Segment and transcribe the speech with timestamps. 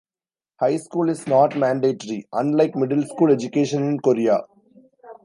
[0.59, 4.39] High school is not mandatory, unlike middle school education in Korea.